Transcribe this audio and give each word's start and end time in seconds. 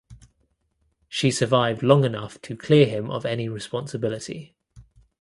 She 1.07 1.29
survived 1.29 1.83
long 1.83 2.03
enough 2.05 2.41
to 2.41 2.57
clear 2.57 2.87
him 2.87 3.11
of 3.11 3.23
any 3.23 3.47
responsibility. 3.47 4.55